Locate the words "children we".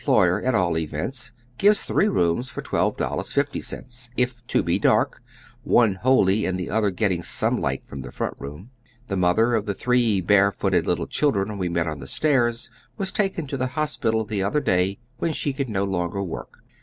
11.05-11.69